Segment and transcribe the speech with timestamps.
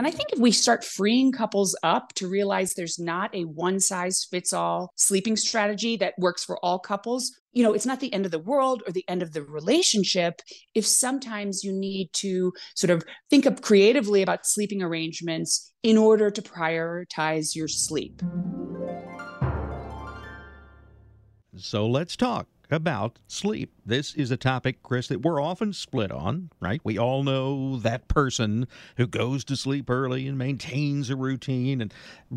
[0.00, 3.78] And I think if we start freeing couples up to realize there's not a one
[3.80, 8.10] size fits all sleeping strategy that works for all couples, you know, it's not the
[8.10, 10.40] end of the world or the end of the relationship
[10.74, 16.30] if sometimes you need to sort of think up creatively about sleeping arrangements in order
[16.30, 18.22] to prioritize your sleep.
[21.58, 23.72] So let's talk about sleep.
[23.84, 26.80] This is a topic, Chris, that we're often split on, right?
[26.84, 28.66] We all know that person
[28.96, 31.92] who goes to sleep early and maintains a routine and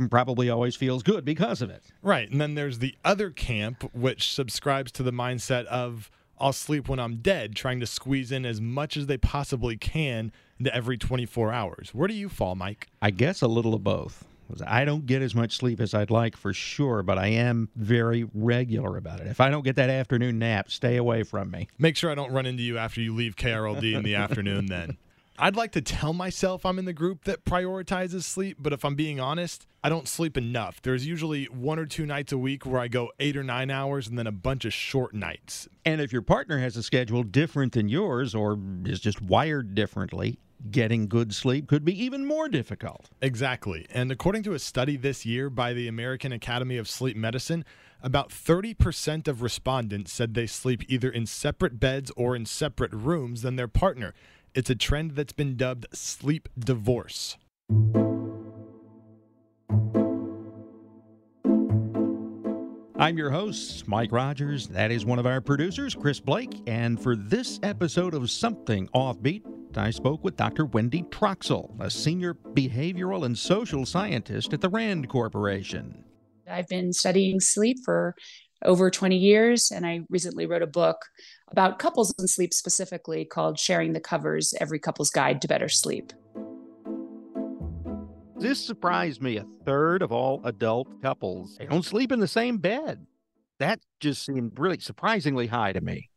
[0.09, 1.83] probably always feels good because of it.
[2.01, 2.29] Right.
[2.29, 6.99] And then there's the other camp, which subscribes to the mindset of, I'll sleep when
[6.99, 11.53] I'm dead, trying to squeeze in as much as they possibly can into every 24
[11.53, 11.89] hours.
[11.93, 12.87] Where do you fall, Mike?
[13.01, 14.25] I guess a little of both.
[14.61, 18.25] I don't get as much sleep as I'd like for sure, but I am very
[18.33, 19.27] regular about it.
[19.27, 21.67] If I don't get that afternoon nap, stay away from me.
[21.77, 24.97] Make sure I don't run into you after you leave KRLD in the afternoon then.
[25.39, 28.93] I'd like to tell myself I'm in the group that prioritizes sleep, but if I'm
[28.93, 30.81] being honest, I don't sleep enough.
[30.81, 34.07] There's usually one or two nights a week where I go eight or nine hours
[34.07, 35.67] and then a bunch of short nights.
[35.85, 40.37] And if your partner has a schedule different than yours or is just wired differently,
[40.69, 43.09] getting good sleep could be even more difficult.
[43.21, 43.85] Exactly.
[43.89, 47.65] And according to a study this year by the American Academy of Sleep Medicine,
[48.01, 53.41] about 30% of respondents said they sleep either in separate beds or in separate rooms
[53.41, 54.13] than their partner.
[54.53, 57.37] It's a trend that's been dubbed sleep divorce.
[63.03, 64.67] I'm your host, Mike Rogers.
[64.67, 66.61] That is one of our producers, Chris Blake.
[66.67, 69.43] And for this episode of Something Offbeat,
[69.77, 70.65] I spoke with Dr.
[70.65, 76.03] Wendy Troxel, a senior behavioral and social scientist at the RAND Corporation.
[76.49, 78.15] I've been studying sleep for
[78.63, 80.97] over 20 years, and I recently wrote a book
[81.49, 86.13] about couples and sleep specifically called Sharing the Covers Every Couple's Guide to Better Sleep.
[88.37, 89.37] This surprised me.
[89.37, 93.05] A third of all adult couples they don't sleep in the same bed.
[93.59, 96.09] That just seemed really surprisingly high to me.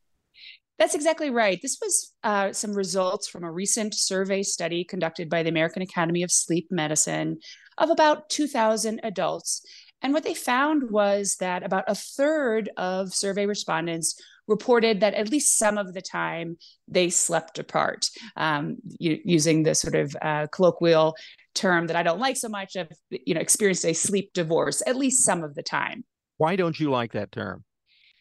[0.78, 1.59] That's exactly right.
[1.62, 6.22] This was uh, some results from a recent survey study conducted by the American Academy
[6.22, 7.38] of Sleep Medicine
[7.78, 9.62] of about 2,000 adults.
[10.03, 15.31] And what they found was that about a third of survey respondents reported that at
[15.31, 21.16] least some of the time they slept apart, um, using the sort of uh, colloquial
[21.54, 24.97] term that I don't like so much of, you know, experienced a sleep divorce, at
[24.97, 26.04] least some of the time.
[26.37, 27.64] Why don't you like that term?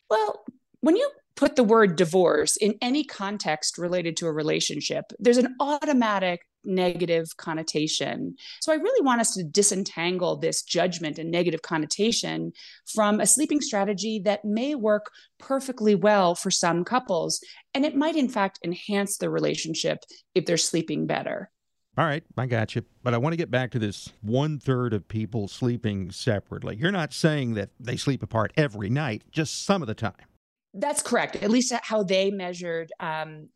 [0.10, 0.44] Well,
[0.80, 5.56] when you put the word divorce in any context related to a relationship, there's an
[5.60, 8.36] automatic negative connotation.
[8.60, 12.54] So I really want us to disentangle this judgment and negative connotation
[12.88, 17.40] from a sleeping strategy that may work perfectly well for some couples.
[17.74, 20.00] And it might, in fact, enhance the relationship
[20.34, 21.52] if they're sleeping better.
[21.98, 22.84] All right, I got you.
[23.04, 26.76] But I want to get back to this one third of people sleeping separately.
[26.76, 30.14] You're not saying that they sleep apart every night, just some of the time.
[30.78, 31.38] That's correct.
[31.38, 33.48] At least how they measured um,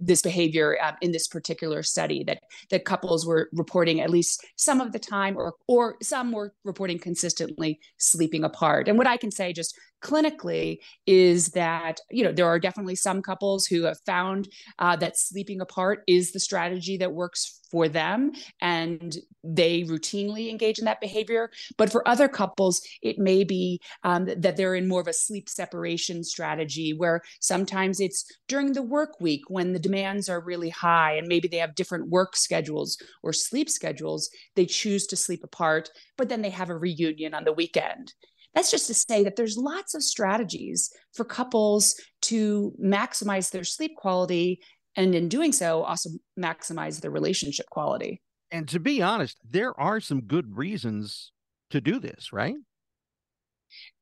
[0.00, 4.80] this behavior um, in this particular study, that that couples were reporting at least some
[4.80, 8.88] of the time, or or some were reporting consistently sleeping apart.
[8.88, 13.22] And what I can say, just clinically is that you know there are definitely some
[13.22, 14.48] couples who have found
[14.80, 20.78] uh, that sleeping apart is the strategy that works for them and they routinely engage
[20.78, 21.50] in that behavior.
[21.76, 25.48] But for other couples it may be um, that they're in more of a sleep
[25.48, 31.14] separation strategy where sometimes it's during the work week when the demands are really high
[31.14, 35.90] and maybe they have different work schedules or sleep schedules they choose to sleep apart
[36.16, 38.12] but then they have a reunion on the weekend.
[38.54, 43.96] That's just to say that there's lots of strategies for couples to maximize their sleep
[43.96, 44.60] quality
[44.96, 48.20] and in doing so also maximize their relationship quality.
[48.50, 51.32] And to be honest, there are some good reasons
[51.70, 52.54] to do this, right?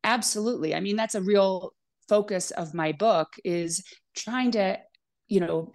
[0.02, 0.74] Absolutely.
[0.74, 1.72] I mean, that's a real
[2.08, 3.84] focus of my book is
[4.16, 4.76] trying to
[5.28, 5.72] you know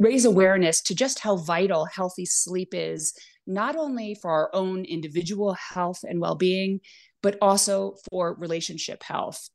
[0.00, 3.14] raise awareness to just how vital healthy sleep is
[3.46, 6.80] not only for our own individual health and well-being
[7.22, 9.48] but also for relationship health.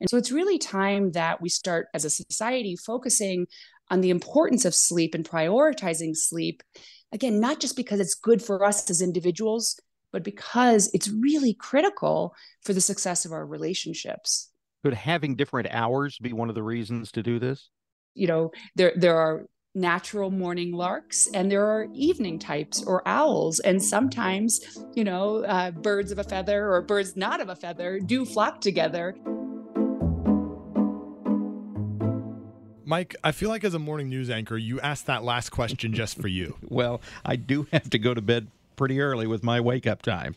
[0.00, 3.46] And so it's really time that we start as a society focusing
[3.90, 6.62] on the importance of sleep and prioritizing sleep.
[7.12, 9.78] Again, not just because it's good for us as individuals,
[10.12, 14.50] but because it's really critical for the success of our relationships.
[14.84, 17.68] Could having different hours be one of the reasons to do this?
[18.14, 23.60] You know, there there are natural morning larks and there are evening types or owls
[23.60, 24.60] and sometimes
[24.94, 28.60] you know uh, birds of a feather or birds not of a feather do flock
[28.60, 29.14] together
[32.90, 36.20] Mike, I feel like as a morning news anchor, you asked that last question just
[36.20, 36.56] for you.
[36.68, 40.34] well, I do have to go to bed pretty early with my wake up time.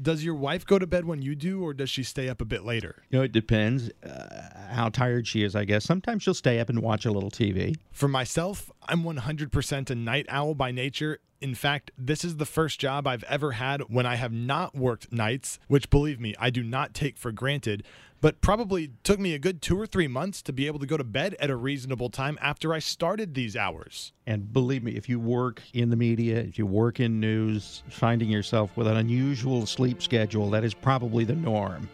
[0.00, 2.44] Does your wife go to bed when you do, or does she stay up a
[2.44, 3.02] bit later?
[3.10, 5.84] You know, it depends uh, how tired she is, I guess.
[5.84, 7.74] Sometimes she'll stay up and watch a little TV.
[7.90, 11.18] For myself, I'm 100% a night owl by nature.
[11.40, 15.12] In fact, this is the first job I've ever had when I have not worked
[15.12, 17.84] nights, which believe me, I do not take for granted
[18.24, 20.96] but probably took me a good two or three months to be able to go
[20.96, 24.14] to bed at a reasonable time after I started these hours.
[24.26, 28.30] And believe me, if you work in the media, if you work in news, finding
[28.30, 31.86] yourself with an unusual sleep schedule, that is probably the norm.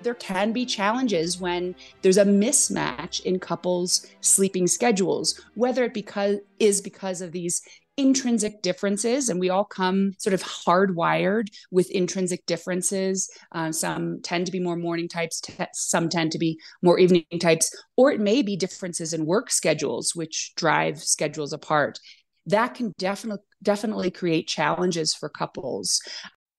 [0.00, 6.38] There can be challenges when there's a mismatch in couples' sleeping schedules, whether it because
[6.58, 7.60] is because of these
[7.98, 13.28] intrinsic differences, and we all come sort of hardwired with intrinsic differences.
[13.52, 17.24] Uh, some tend to be more morning types, t- some tend to be more evening
[17.40, 21.98] types, or it may be differences in work schedules, which drive schedules apart.
[22.46, 26.00] That can definitely definitely create challenges for couples.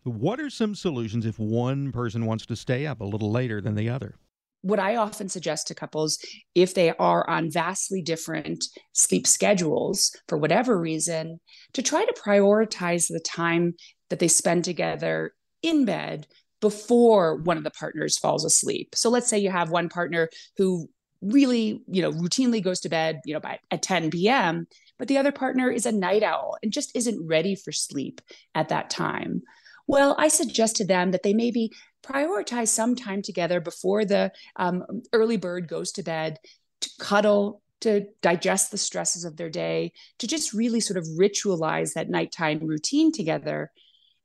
[0.04, 3.76] What are some solutions if one person wants to stay up a little later than
[3.76, 4.16] the other?
[4.62, 6.20] What I often suggest to couples,
[6.54, 11.40] if they are on vastly different sleep schedules for whatever reason,
[11.74, 13.76] to try to prioritize the time
[14.10, 16.28] that they spend together in bed
[16.62, 18.96] before one of the partners falls asleep.
[18.96, 20.90] So let's say you have one partner who
[21.22, 24.68] really, you know, routinely goes to bed, you know, by at 10 p.m.,
[24.98, 28.20] but the other partner is a night owl and just isn't ready for sleep
[28.54, 29.42] at that time.
[29.88, 31.72] Well, I suggest to them that they maybe
[32.04, 36.38] prioritize some time together before the um, early bird goes to bed
[36.82, 41.94] to cuddle, to digest the stresses of their day, to just really sort of ritualize
[41.94, 43.72] that nighttime routine together.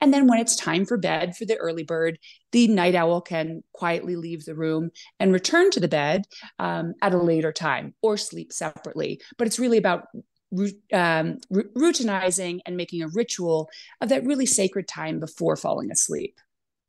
[0.00, 2.18] And then when it's time for bed for the early bird,
[2.52, 6.24] the night owl can quietly leave the room and return to the bed
[6.58, 9.20] um, at a later time or sleep separately.
[9.38, 10.08] But it's really about
[10.92, 13.68] um, routinizing and making a ritual
[14.00, 16.38] of that really sacred time before falling asleep.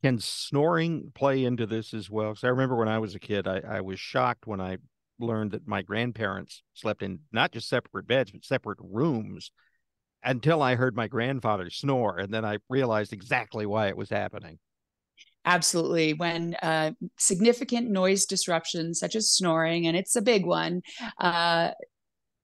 [0.06, 2.30] Can snoring play into this as well?
[2.30, 4.76] Because I remember when I was a kid, I, I was shocked when I
[5.18, 9.50] learned that my grandparents slept in not just separate beds, but separate rooms
[10.22, 12.18] until I heard my grandfather snore.
[12.20, 14.60] And then I realized exactly why it was happening.
[15.44, 16.12] Absolutely.
[16.12, 20.82] When uh, significant noise disruptions, such as snoring, and it's a big one,
[21.18, 21.72] uh,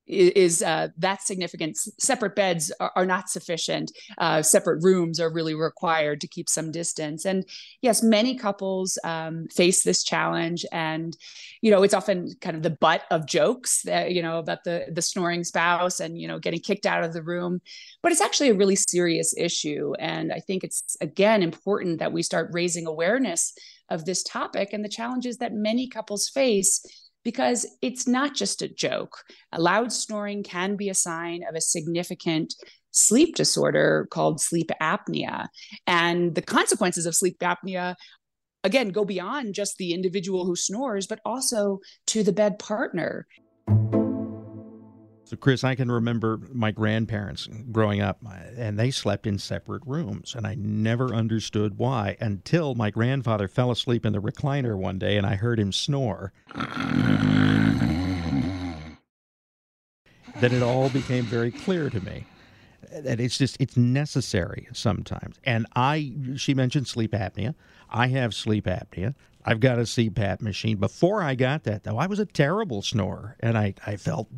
[0.07, 1.77] is uh, that significant.
[1.77, 3.93] Separate beds are, are not sufficient.
[4.19, 7.25] Uh, separate rooms are really required to keep some distance.
[7.25, 7.45] And
[7.83, 11.17] yes, many couples um, face this challenge, and
[11.61, 14.87] you know it's often kind of the butt of jokes that you know about the
[14.93, 17.61] the snoring spouse and you know getting kicked out of the room.
[18.03, 22.23] But it's actually a really serious issue, and I think it's again important that we
[22.23, 23.55] start raising awareness
[23.89, 26.85] of this topic and the challenges that many couples face
[27.25, 29.17] because it's not just a joke.
[29.53, 32.55] A loud snoring can be a sign of a significant
[32.91, 35.49] sleep disorder called sleep apnea.
[35.87, 37.94] And the consequences of sleep apnea
[38.65, 43.27] again go beyond just the individual who snores but also to the bed partner
[45.32, 49.82] so, Chris, I can remember my grandparents growing up, uh, and they slept in separate
[49.86, 54.98] rooms, and I never understood why until my grandfather fell asleep in the recliner one
[54.98, 56.34] day and I heard him snore.
[60.39, 62.27] then it all became very clear to me
[63.01, 65.37] that it's just it's necessary sometimes.
[65.44, 67.55] And I, she mentioned sleep apnea.
[67.91, 69.15] I have sleep apnea.
[69.44, 70.77] I've got a CPAP machine.
[70.77, 74.29] Before I got that, though, I was a terrible snorer, and I, I felt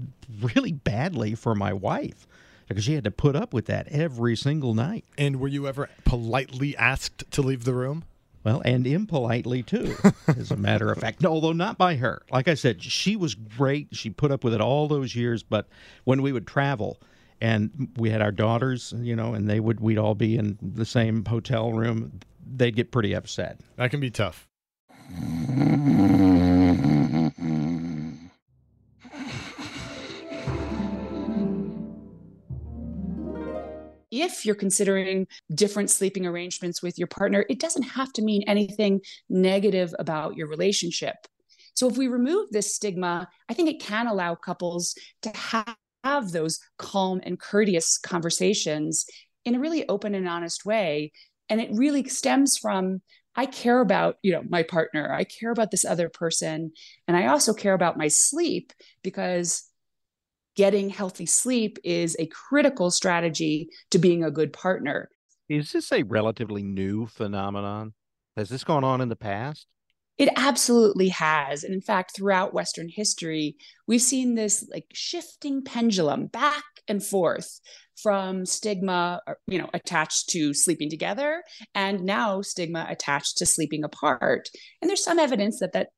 [0.40, 2.26] really badly for my wife
[2.68, 5.04] because she had to put up with that every single night.
[5.18, 8.04] And were you ever politely asked to leave the room?
[8.44, 9.94] Well, and impolitely too,
[10.28, 11.23] as a matter of fact.
[11.23, 12.23] No, although not by her.
[12.30, 13.88] Like I said, she was great.
[13.92, 15.42] She put up with it all those years.
[15.42, 15.66] But
[16.04, 16.99] when we would travel,
[17.40, 20.86] and we had our daughters, you know, and they would we'd all be in the
[20.86, 23.60] same hotel room, they'd get pretty upset.
[23.76, 24.48] That can be tough.
[34.16, 39.00] if you're considering different sleeping arrangements with your partner, it doesn't have to mean anything
[39.28, 41.16] negative about your relationship.
[41.74, 46.30] So if we remove this stigma, I think it can allow couples to have, have
[46.30, 49.06] those calm and courteous conversations
[49.44, 51.12] in a really open and honest way.
[51.49, 53.00] And it really stems from
[53.37, 55.12] I care about, you know, my partner.
[55.12, 56.70] I care about this other person.
[57.08, 59.68] And I also care about my sleep because
[60.54, 65.08] getting healthy sleep is a critical strategy to being a good partner.
[65.49, 67.92] Is this a relatively new phenomenon?
[68.37, 69.66] Has this gone on in the past?
[70.16, 71.64] It absolutely has.
[71.64, 73.56] And in fact, throughout Western history,
[73.88, 77.61] we've seen this like shifting pendulum back and forth
[78.00, 81.42] from stigma, uh, you know, attached to sleeping together
[81.75, 84.49] and now stigma attached to sleeping apart.
[84.80, 85.88] And there's some evidence that that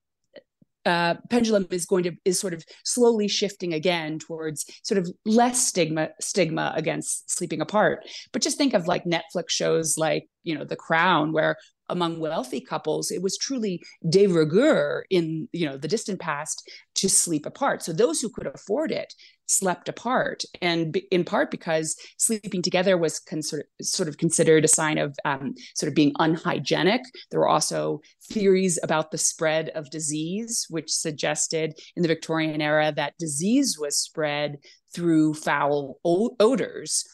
[0.86, 5.66] uh, pendulum is going to is sort of slowly shifting again towards sort of less
[5.66, 8.06] stigma stigma against sleeping apart.
[8.32, 11.56] But just think of like Netflix shows like you know The Crown, where
[11.88, 17.08] among wealthy couples it was truly de rigueur in you know the distant past to
[17.08, 17.82] sleep apart.
[17.82, 19.12] So those who could afford it
[19.48, 24.98] slept apart and in part because sleeping together was con- sort of considered a sign
[24.98, 27.02] of um, sort of being unhygienic.
[27.30, 32.92] There were also theories about the spread of disease which suggested in the victorian era
[32.96, 34.56] that disease was spread
[34.92, 37.04] through foul o- odors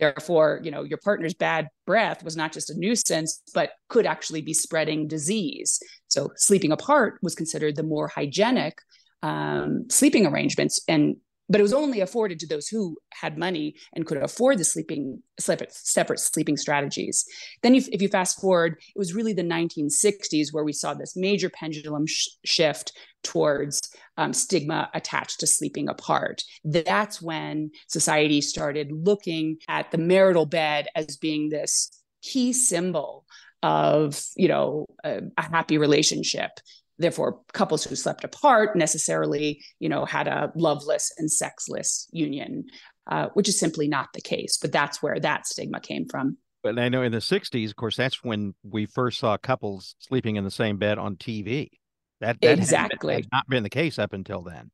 [0.00, 4.40] Therefore, you know, your partner's bad breath was not just a nuisance, but could actually
[4.40, 5.78] be spreading disease.
[6.08, 8.78] So sleeping apart was considered the more hygienic
[9.22, 10.80] um, sleeping arrangements.
[10.88, 11.16] And
[11.50, 15.20] but it was only afforded to those who had money and could afford the sleeping
[15.38, 17.26] separate, separate sleeping strategies.
[17.62, 21.16] Then, if, if you fast forward, it was really the 1960s where we saw this
[21.16, 22.92] major pendulum sh- shift
[23.24, 23.80] towards
[24.16, 26.42] um, stigma attached to sleeping apart.
[26.64, 31.90] That's when society started looking at the marital bed as being this
[32.22, 33.24] key symbol
[33.62, 36.50] of you know a, a happy relationship
[37.00, 42.64] therefore couples who slept apart necessarily you know had a loveless and sexless union
[43.10, 46.36] uh, which is simply not the case but that's where that stigma came from.
[46.62, 50.36] But i know in the 60s of course that's when we first saw couples sleeping
[50.36, 51.70] in the same bed on tv
[52.20, 53.14] that, that exactly.
[53.14, 54.70] had not been the case up until then.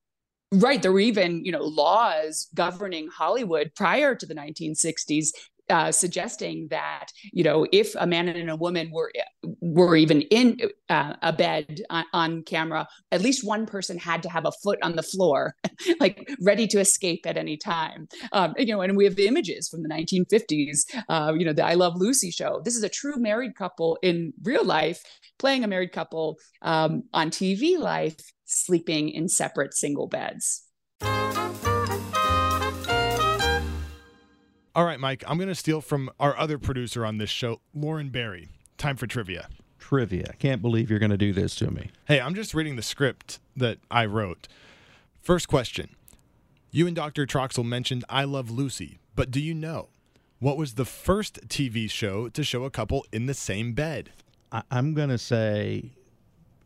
[0.53, 0.81] Right.
[0.81, 5.31] There were even, you know, laws governing Hollywood prior to the 1960s
[5.71, 9.11] uh, suggesting that you know if a man and a woman were
[9.61, 14.29] were even in uh, a bed on, on, camera, at least one person had to
[14.29, 15.55] have a foot on the floor,
[16.01, 18.09] like ready to escape at any time.
[18.33, 20.85] Um, you know, and we have the images from the 1950s.
[21.09, 22.61] Uh, you know, the I Love Lucy show.
[22.65, 25.03] This is a true married couple in real life
[25.39, 30.66] playing a married couple um, on TV life, sleeping in separate single beds.
[34.77, 38.11] All right, Mike, I'm going to steal from our other producer on this show, Lauren
[38.11, 38.51] Barry.
[38.77, 39.49] Time for trivia.
[39.79, 40.27] Trivia.
[40.29, 41.93] I Can't believe you're going to do this to me.
[42.05, 44.49] Hey, I'm just reading the script that I wrote.
[45.23, 45.97] First question
[46.71, 47.25] You and Dr.
[47.25, 49.89] Troxel mentioned I Love Lucy, but do you know
[50.41, 54.11] what was the first TV show to show a couple in the same bed?
[54.53, 55.93] I- am going to say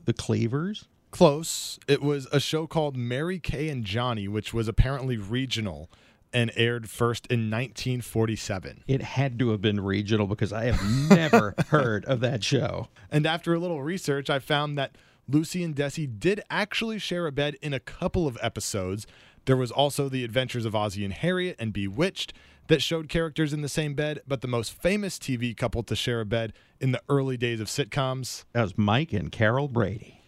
[0.05, 0.88] The Cleavers.
[1.12, 1.79] Close.
[1.87, 5.88] It was a show called Mary Kay and Johnny, which was apparently regional
[6.33, 8.85] and aired first in 1947.
[8.87, 12.89] It had to have been regional because I have never heard of that show.
[13.11, 14.97] And after a little research, I found that
[15.29, 19.07] Lucy and Desi did actually share a bed in a couple of episodes.
[19.45, 22.33] There was also The Adventures of Ozzie and Harriet and Bewitched
[22.69, 26.21] that showed characters in the same bed, but the most famous TV couple to share
[26.21, 28.45] a bed in the early days of sitcoms.
[28.53, 30.20] That was Mike and Carol Brady.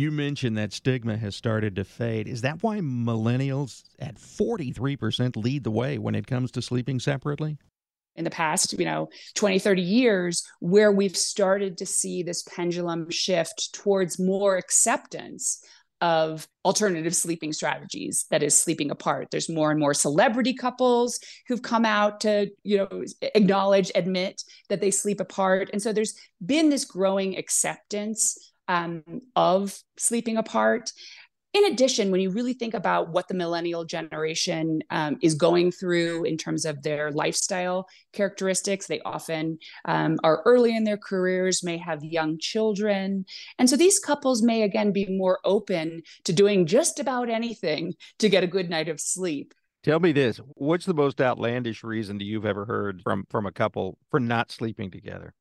[0.00, 2.26] You mentioned that stigma has started to fade.
[2.26, 7.58] Is that why millennials at 43% lead the way when it comes to sleeping separately?
[8.16, 13.10] In the past, you know, 20, 30 years, where we've started to see this pendulum
[13.10, 15.62] shift towards more acceptance
[16.00, 21.60] of alternative sleeping strategies that is sleeping apart there's more and more celebrity couples who've
[21.60, 23.04] come out to you know
[23.34, 26.14] acknowledge admit that they sleep apart and so there's
[26.46, 29.02] been this growing acceptance um,
[29.34, 30.92] of sleeping apart.
[31.52, 36.22] In addition, when you really think about what the millennial generation um, is going through
[36.22, 41.76] in terms of their lifestyle characteristics, they often um, are early in their careers, may
[41.76, 43.24] have young children.
[43.58, 48.28] And so these couples may again be more open to doing just about anything to
[48.28, 49.52] get a good night of sleep.
[49.82, 53.52] Tell me this what's the most outlandish reason that you've ever heard from, from a
[53.52, 55.34] couple for not sleeping together?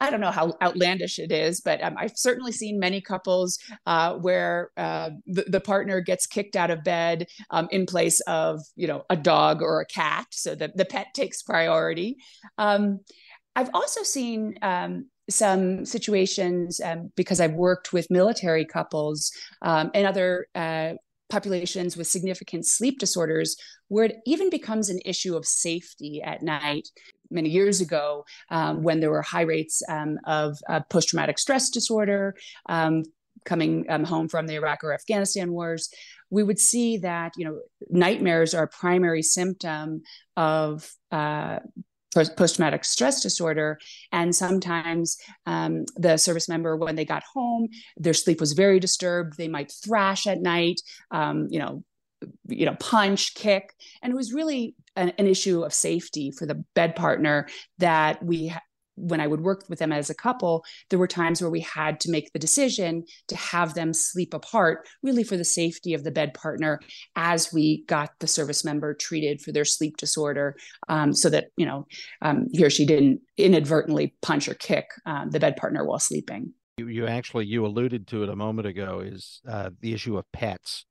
[0.00, 4.14] I don't know how outlandish it is, but um, I've certainly seen many couples uh,
[4.14, 8.86] where uh, the, the, partner gets kicked out of bed um, in place of, you
[8.86, 12.16] know, a dog or a cat, so that the pet takes priority.
[12.58, 13.00] Um,
[13.56, 20.06] I've also seen um, some situations um, because I've worked with military couples um, and
[20.06, 20.92] other uh,
[21.28, 23.56] populations with significant sleep disorders
[23.88, 26.88] where it even becomes an issue of safety at night
[27.30, 32.34] many years ago um, when there were high rates um, of uh, post-traumatic stress disorder
[32.68, 33.02] um,
[33.44, 35.90] coming um, home from the iraq or afghanistan wars
[36.30, 40.02] we would see that you know nightmares are a primary symptom
[40.36, 41.58] of uh,
[42.14, 43.78] post-traumatic stress disorder.
[44.12, 49.36] And sometimes um, the service member when they got home their sleep was very disturbed.
[49.36, 50.80] They might thrash at night
[51.10, 51.84] um, you know
[52.48, 53.74] you know punch kick.
[54.02, 57.46] And it was really an, an, issue of safety for the bed partner
[57.78, 58.52] that we
[59.00, 62.00] when I would work with them as a couple, there were times where we had
[62.00, 66.10] to make the decision to have them sleep apart, really for the safety of the
[66.10, 66.80] bed partner,
[67.16, 70.56] as we got the service member treated for their sleep disorder,
[70.88, 71.86] um, so that you know
[72.22, 76.52] um, he or she didn't inadvertently punch or kick uh, the bed partner while sleeping.
[76.78, 80.24] You, you, actually you alluded to it a moment ago is uh, the issue of
[80.32, 80.84] pets.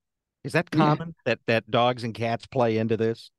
[0.43, 1.21] Is that common yeah.
[1.25, 3.31] that that dogs and cats play into this?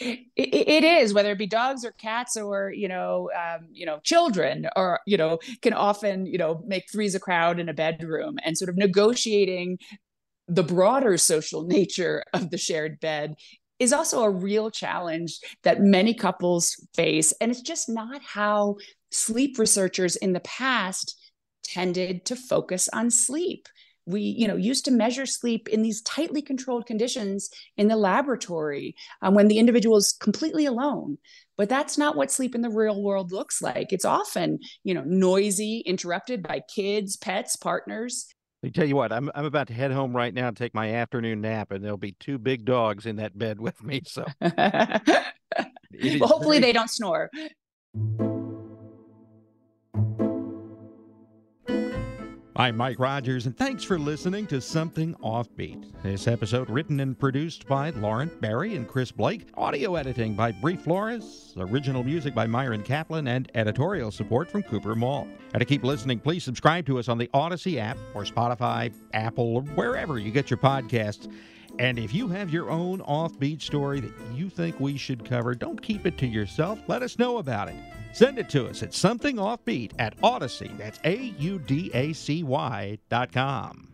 [0.00, 3.98] It, it is whether it be dogs or cats or you know um, you know
[4.02, 8.36] children or you know can often you know make threes a crowd in a bedroom
[8.44, 9.78] and sort of negotiating
[10.48, 13.34] the broader social nature of the shared bed
[13.78, 17.32] is also a real challenge that many couples face.
[17.40, 18.76] And it's just not how
[19.10, 21.20] sleep researchers in the past
[21.64, 23.68] tended to focus on sleep
[24.06, 28.94] we you know used to measure sleep in these tightly controlled conditions in the laboratory
[29.22, 31.18] um, when the individual is completely alone
[31.56, 35.04] but that's not what sleep in the real world looks like it's often you know
[35.04, 38.26] noisy interrupted by kids pets partners
[38.64, 40.94] I tell you what, I'm I'm about to head home right now and take my
[40.94, 44.00] afternoon nap, and there'll be two big dogs in that bed with me.
[44.06, 45.02] So, well,
[46.22, 46.60] hopefully very...
[46.60, 47.30] they don't snore.
[52.56, 55.90] I'm Mike Rogers, and thanks for listening to Something Offbeat.
[56.04, 60.76] This episode written and produced by Lauren Barry and Chris Blake, audio editing by Brie
[60.76, 65.26] Flores, original music by Myron Kaplan, and editorial support from Cooper Mall.
[65.52, 69.56] And to keep listening, please subscribe to us on the Audacy app or Spotify, Apple,
[69.56, 71.28] or wherever you get your podcasts.
[71.78, 75.80] And if you have your own offbeat story that you think we should cover, don't
[75.80, 76.78] keep it to yourself.
[76.86, 77.76] Let us know about it.
[78.12, 80.76] Send it to us at somethingoffbeat at Audacy.
[80.78, 83.93] That's A U D A C Y dot com.